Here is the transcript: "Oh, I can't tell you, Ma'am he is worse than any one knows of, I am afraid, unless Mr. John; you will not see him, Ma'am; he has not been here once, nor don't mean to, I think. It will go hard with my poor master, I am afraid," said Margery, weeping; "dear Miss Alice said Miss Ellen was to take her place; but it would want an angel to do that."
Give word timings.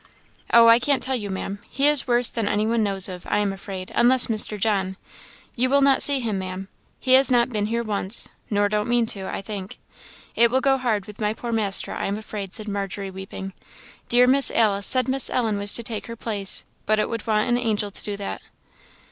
"Oh, 0.51 0.67
I 0.67 0.79
can't 0.79 1.03
tell 1.03 1.13
you, 1.15 1.29
Ma'am 1.29 1.59
he 1.69 1.87
is 1.87 2.07
worse 2.07 2.31
than 2.31 2.49
any 2.49 2.65
one 2.65 2.81
knows 2.81 3.07
of, 3.07 3.27
I 3.27 3.37
am 3.37 3.53
afraid, 3.53 3.91
unless 3.93 4.25
Mr. 4.29 4.59
John; 4.59 4.97
you 5.55 5.69
will 5.69 5.81
not 5.81 6.01
see 6.01 6.19
him, 6.19 6.39
Ma'am; 6.39 6.69
he 6.99 7.13
has 7.13 7.29
not 7.29 7.51
been 7.51 7.67
here 7.67 7.83
once, 7.83 8.27
nor 8.49 8.67
don't 8.67 8.89
mean 8.89 9.05
to, 9.05 9.27
I 9.31 9.43
think. 9.43 9.77
It 10.35 10.49
will 10.49 10.59
go 10.59 10.79
hard 10.79 11.05
with 11.05 11.21
my 11.21 11.35
poor 11.35 11.51
master, 11.51 11.93
I 11.93 12.07
am 12.07 12.17
afraid," 12.17 12.55
said 12.55 12.67
Margery, 12.67 13.11
weeping; 13.11 13.53
"dear 14.09 14.25
Miss 14.25 14.49
Alice 14.49 14.87
said 14.87 15.07
Miss 15.07 15.29
Ellen 15.29 15.59
was 15.59 15.75
to 15.75 15.83
take 15.83 16.07
her 16.07 16.15
place; 16.15 16.65
but 16.87 16.97
it 16.97 17.07
would 17.07 17.27
want 17.27 17.47
an 17.47 17.59
angel 17.59 17.91
to 17.91 18.03
do 18.03 18.17
that." 18.17 18.41